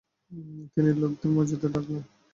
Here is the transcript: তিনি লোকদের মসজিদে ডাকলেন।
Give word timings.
তিনি 0.73 0.89
লোকদের 1.01 1.29
মসজিদে 1.35 1.67
ডাকলেন। 1.73 2.01